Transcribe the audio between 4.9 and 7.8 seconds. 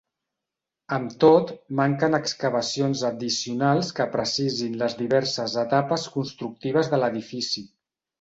diverses etapes constructives de l'edifici.